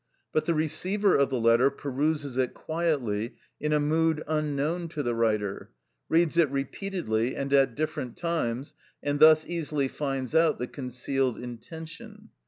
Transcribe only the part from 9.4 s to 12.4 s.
easily finds out the concealed intention.